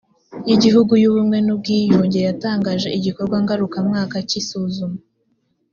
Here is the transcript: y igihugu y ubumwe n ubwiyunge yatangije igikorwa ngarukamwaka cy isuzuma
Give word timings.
y 0.47 0.51
igihugu 0.55 0.93
y 1.01 1.05
ubumwe 1.09 1.37
n 1.45 1.47
ubwiyunge 1.55 2.19
yatangije 2.27 2.87
igikorwa 2.97 3.37
ngarukamwaka 3.43 4.15
cy 4.29 4.35
isuzuma 4.41 4.99